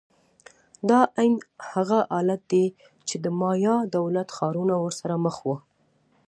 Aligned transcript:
دا 0.89 0.99
عین 1.19 1.35
هغه 1.71 1.99
حالت 2.13 2.41
دی 2.51 2.65
چې 3.07 3.15
د 3.23 3.25
مایا 3.41 3.75
دولت 3.97 4.27
ښارونه 4.35 4.75
ورسره 4.83 5.15
مخ 5.25 5.37
وو. 5.45 5.55